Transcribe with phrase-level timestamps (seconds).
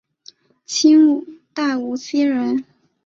[0.65, 2.65] 清代无锡人。